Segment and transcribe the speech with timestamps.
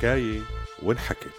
[0.00, 0.40] حكاية
[0.82, 1.30] وانحكت.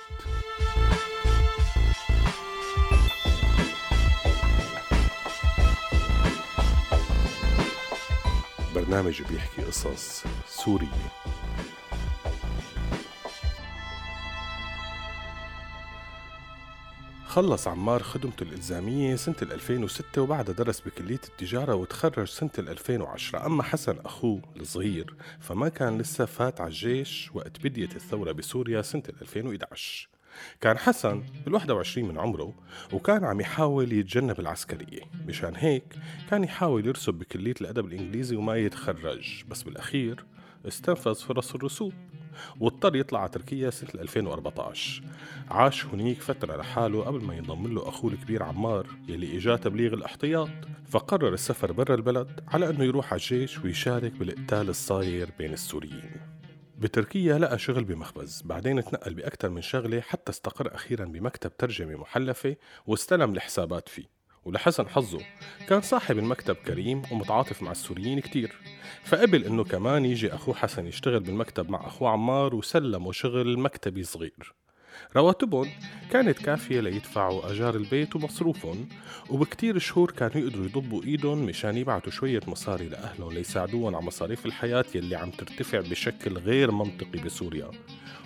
[8.75, 11.20] برنامج بيحكي قصص سورية.
[17.31, 23.97] خلص عمار خدمته الإلزامية سنة 2006 وبعدها درس بكلية التجارة وتخرج سنة 2010 أما حسن
[24.05, 30.09] أخوه الصغير فما كان لسه فات على الجيش وقت بديت الثورة بسوريا سنة 2011
[30.61, 32.53] كان حسن بال 21 من عمره
[32.93, 35.01] وكان عم يحاول يتجنب العسكرية.
[35.27, 35.95] مشان هيك
[36.29, 39.43] كان يحاول يرسب بكلية الأدب الإنجليزي وما يتخرج.
[39.49, 40.25] بس بالأخير
[40.67, 41.93] استنفذ فرص الرسوب.
[42.59, 45.03] واضطر يطلع على تركيا سنة 2014
[45.49, 50.49] عاش هنيك فترة لحاله قبل ما ينضم له أخوه الكبير عمار يلي إجاه تبليغ الاحتياط.
[50.89, 56.11] فقرر السفر برا البلد على أنه يروح على الجيش ويشارك بالقتال الصاير بين السوريين.
[56.77, 62.55] بتركيا لقى شغل بمخبز بعدين تنقل بأكثر من شغلة حتى استقر أخيرا بمكتب ترجمة محلفة
[62.87, 64.20] واستلم الحسابات فيه.
[64.45, 65.19] ولحسن حظه.
[65.67, 68.55] كان صاحب المكتب كريم ومتعاطف مع السوريين كتير.
[69.03, 74.53] فقبل إنه كمان يجي أخوه حسن يشتغل بالمكتب مع أخوه عمار وسلموا شغل مكتبي صغير.
[75.15, 75.69] رواتبهم
[76.11, 78.89] كانت كافية ليدفعوا أجار البيت ومصروفهم
[79.29, 84.85] وبكتير شهور كانوا يقدروا يضبوا إيدهم مشان يبعتوا شوية مصاري لأهلهم ليساعدوهم على مصاريف الحياة
[84.95, 87.71] يلي عم ترتفع بشكل غير منطقي بسوريا.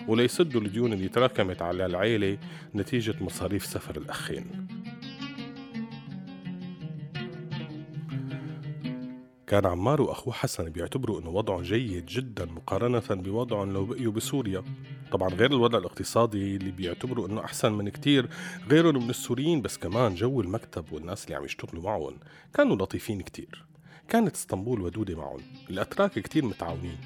[0.08, 2.38] وليسدوا الديون اللي تراكمت على العيلة
[2.74, 4.66] نتيجة مصاريف سفر الأخين.
[9.46, 14.64] كان عمار وأخوه حسن بيعتبروا أنه وضعهم جيد جدا مقارنة بوضعهم لو بقيوا بسوريا.
[15.12, 18.28] طبعا غير الوضع الاقتصادي اللي بيعتبروا أنه أحسن من كتير
[18.70, 22.18] غيرهم من السوريين بس كمان جو المكتب والناس اللي عم يشتغلوا معهم
[22.54, 23.64] كانوا لطيفين كتير.
[24.08, 25.40] كانت إسطنبول ودودة معهم.
[25.70, 26.98] الأتراك كتير متعاونين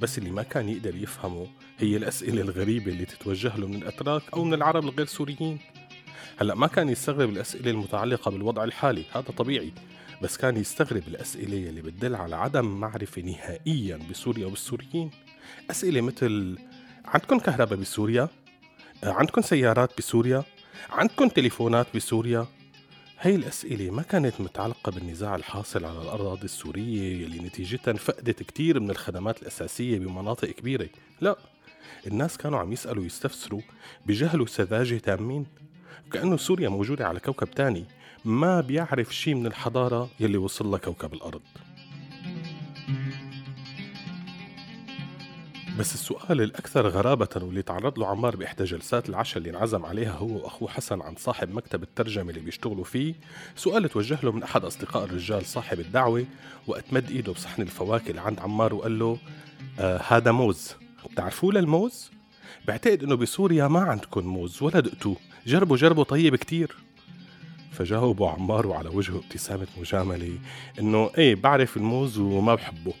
[0.00, 1.46] بس اللي ما كان يقدر يفهمه
[1.78, 5.58] هي الأسئلة الغريبة اللي تتوجه له من الأتراك أو من العرب الغير سوريين.
[6.40, 9.72] هلأ ما كان يستغرب الأسئلة المتعلقة بالوضع الحالي هذا طبيعي.
[10.22, 15.10] بس كان يستغرب الأسئلة اللي بتدل على عدم معرفة نهائيا بسوريا والسوريين
[15.70, 16.58] أسئلة مثل
[17.04, 18.28] عندكم كهرباء بسوريا؟
[19.02, 20.44] عندكم سيارات بسوريا؟
[20.90, 22.46] عندكم تليفونات بسوريا؟
[23.20, 28.90] هي الأسئلة ما كانت متعلقة بالنزاع الحاصل على الأراضي السورية يلي نتيجتها فقدت كتير من
[28.90, 30.88] الخدمات الأساسية بمناطق كبيرة
[31.20, 31.36] لا
[32.06, 33.60] الناس كانوا عم يسألوا ويستفسروا
[34.06, 35.46] بجهل وسذاجة تامين
[36.12, 37.84] كأنه سوريا موجودة على كوكب تاني
[38.24, 41.42] ما بيعرف شي من الحضارة يلي وصل لها كوكب الأرض.
[45.78, 50.36] بس السؤال الأكثر غرابة واللي تعرض له عمار بإحدى جلسات العشاء اللي انعزم عليها هو
[50.36, 53.14] وأخوه حسن عن صاحب مكتب الترجمة اللي بيشتغلوا فيه
[53.56, 56.24] سؤال توجه له من أحد أصدقاء الرجال صاحب الدعوة
[56.66, 59.18] وقت مد إيده بصحن الفواكه اللي عند عمار وقال له
[59.78, 60.74] آه هذا موز.
[61.12, 62.10] بتعرفوه للموز؟
[62.66, 65.16] بعتقد إنه بسوريا ما عندكم موز ولا دقتوه.
[65.46, 66.76] جربوا جربوا طيب كتير.
[67.70, 70.38] فجاوبوا عمار وعلى وجهه ابتسامة مجاملة
[70.78, 72.94] إنه إيه بعرف الموز وما بحبه.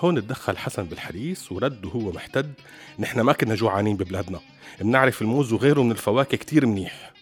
[0.00, 2.52] هون تدخل حسن بالحديث ورد وهو محتد.
[2.98, 4.40] نحن ما كنا جوعانين ببلادنا.
[4.80, 7.12] بنعرف الموز وغيره من الفواكه كتير منيح.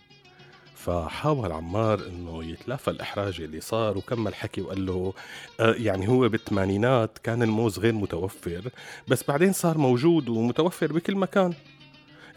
[0.75, 5.15] فحاول عمار إنه يتلافى الإحراج اللي صار وكمل حكي وقال له
[5.60, 8.70] آه يعني هو بالثمانينات كان الموز غير متوفر
[9.09, 11.53] بس بعدين صار موجود ومتوفر بكل مكان.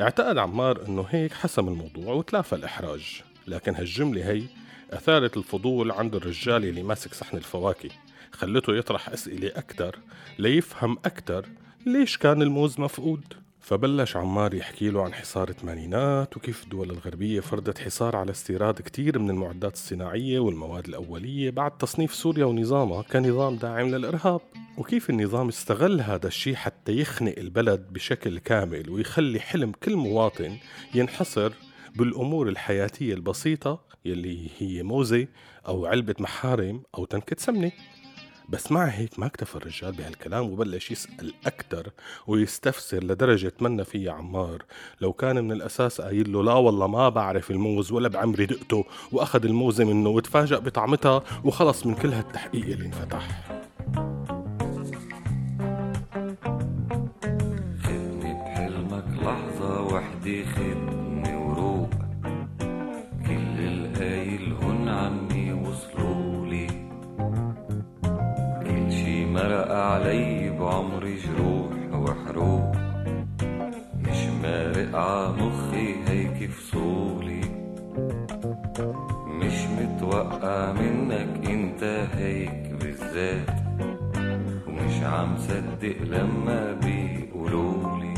[0.01, 3.23] اعتقد عمار إنه هيك حسم الموضوع وتلافى الإحراج.
[3.49, 4.43] لكن هالجملة هي
[4.91, 7.89] أثارت الفضول عند الرجال اللي ماسك صحن الفواكه
[8.31, 9.99] خلته يطرح أسئلة أكتر
[10.39, 11.45] ليفهم أكتر
[11.85, 13.23] ليش كان الموز مفقود.
[13.61, 19.19] فبلش عمار يحكي له عن حصار الثمانينات وكيف الدول الغربية فرضت حصار على استيراد كتير
[19.19, 24.41] من المعدات الصناعية والمواد الأولية بعد تصنيف سوريا ونظامها كنظام داعم للإرهاب.
[24.77, 30.57] وكيف النظام استغل هذا الشيء حتى يخنق البلد بشكل كامل ويخلي حلم كل مواطن
[30.93, 31.51] ينحصر
[31.95, 35.27] بالأمور الحياتية البسيطة يلي هي موزة
[35.67, 37.71] أو علبة محارم أو تنكة سمنة.
[38.49, 41.91] بس مع هيك ما اكتفى الرجال بهالكلام وبلش يسأل أكتر
[42.27, 44.65] ويستفسر لدرجة تمنى فيها عمار.
[45.01, 49.45] لو كان من الأساس قايل له لا والله ما بعرف الموز ولا بعمري دقته وأخذ
[49.45, 53.49] الموزة منه وتفاجأ بطعمتها وخلص من كل هالتحقيق اللي انفتح.
[58.23, 60.45] بحلمك لحظة وحدي
[68.59, 72.71] خدني مرق علي بعمري جروح وحروق
[73.95, 77.41] مش مارق عمخي هيك فصولي.
[79.27, 81.83] مش متوقع منك انت
[82.13, 83.49] هيك بالذات.
[84.67, 88.13] ومش عم صدق لما بيقولولي.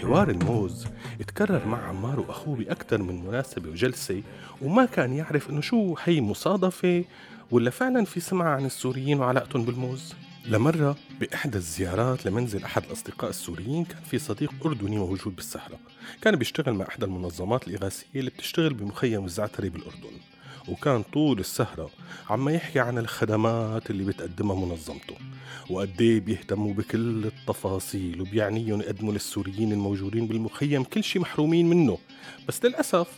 [0.00, 0.86] حوار الموز.
[1.24, 4.22] اتكرر مع عمار وأخوه بأكثر من مناسبة وجلسة
[4.62, 7.04] وما كان يعرف إنه شو هي مصادفة
[7.50, 10.14] ولا فعلا في سمعة عن السوريين وعلاقتهم بالموز.
[10.46, 15.78] لمرة بإحدى الزيارات لمنزل أحد الأصدقاء السوريين كان في صديق أردني موجود بالسهرة
[16.22, 20.10] كان بيشتغل مع إحدى المنظمات الإغاثية اللي بتشتغل بمخيم الزعتري بالأردن.
[20.68, 21.90] وكان طول السهرة
[22.30, 25.14] عم يحكي عن الخدمات اللي بتقدمها منظمته
[25.70, 31.98] وقديه بيهتموا بكل التفاصيل وبيعنيهم يقدموا للسوريين الموجودين بالمخيم كل شيء محرومين منه.
[32.48, 33.08] بس للأسف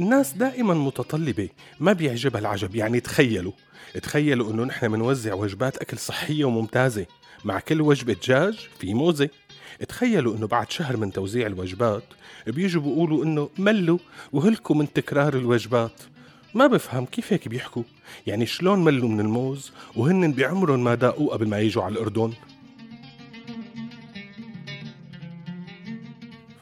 [0.00, 1.48] الناس دائما متطلبة
[1.80, 2.74] ما بيعجبها العجب.
[2.74, 3.52] يعني تخيلوا
[4.02, 7.06] تخيلوا إنه نحن منوزع وجبات أكل صحية وممتازة
[7.44, 9.28] مع كل وجبة دجاج في موزة.
[9.88, 12.04] تخيلوا إنه بعد شهر من توزيع الوجبات
[12.46, 13.98] بيجوا بيقولوا إنه ملوا
[14.32, 16.02] وهلكوا من تكرار الوجبات.
[16.54, 17.82] ما بفهم كيف هيك بيحكوا؟
[18.26, 22.32] يعني شلون ملوا من الموز وهن بعمرهم ما داقوه قبل ما يجوا على الأردن؟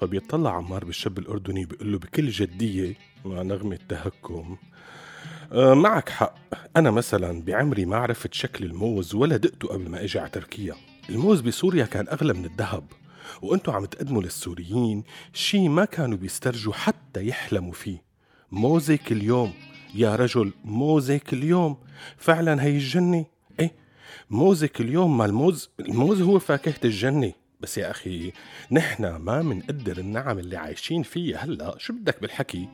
[0.00, 2.94] فبيطلع عمار بالشاب الأردني بيقول له بكل جدية
[3.24, 4.56] مع نغمة تهكم
[5.52, 6.34] أه معك حق.
[6.76, 10.74] أنا مثلا بعمري ما عرفت شكل الموز ولا دقته قبل ما أجي على تركيا.
[11.10, 12.84] الموز بسوريا كان أغلى من الذهب.
[13.42, 18.02] وأنتوا عم تقدموا للسوريين شي ما كانوا بيسترجوا حتى يحلموا فيه.
[18.52, 19.52] موزة كل يوم.
[19.94, 21.76] يا رجل موزة كل يوم
[22.16, 23.24] فعلا هي الجنة.
[23.60, 23.72] إيه؟
[24.30, 27.32] موزة كل يوم ما الموز الموز هو فاكهة الجنة.
[27.60, 28.32] بس يا أخي
[28.70, 31.74] نحن ما منقدر النعم اللي عايشين فيها هلأ.
[31.78, 32.68] شو بدك بالحكي؟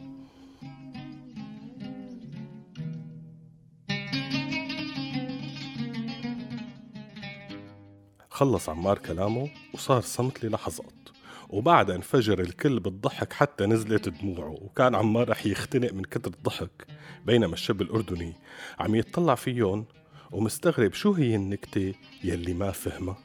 [8.31, 11.18] خلص عمار كلامه وصار صمت للحظات.
[11.49, 16.87] وبعدها انفجر الكل بالضحك حتى نزلت دموعه وكان عمار رح يختنق من كتر الضحك
[17.27, 18.35] بينما الشاب الأردني
[18.79, 19.85] عم يتطلع فيهم
[20.31, 23.19] ومستغرب شو هي النكتة يلي ما فهمها.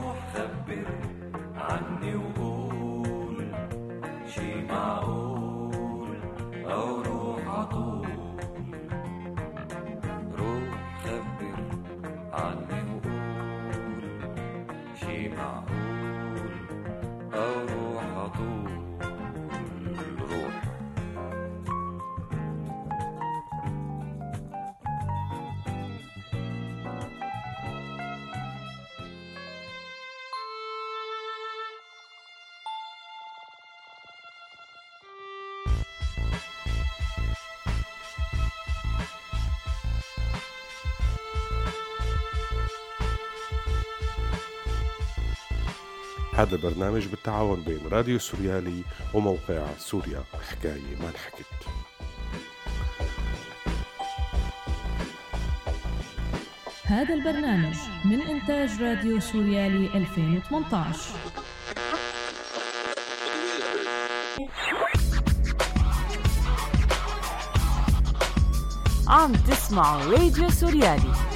[46.38, 48.82] هذا البرنامج بالتعاون بين راديو سوريالي
[49.14, 50.24] وموقع سوريا.
[50.50, 51.46] حكاية ما انحكت.
[56.84, 61.00] هذا البرنامج من إنتاج راديو سوريالي 2018
[69.08, 71.27] عم تسمعوا راديو سوريالي.